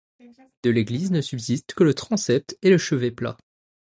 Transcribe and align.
De 0.63 0.71
l'église 0.71 1.11
ne 1.11 1.21
subsistent 1.21 1.75
que 1.75 1.83
le 1.83 1.93
transept 1.93 2.57
et 2.63 2.71
le 2.71 2.79
chevet 2.79 3.11
plat. 3.11 3.37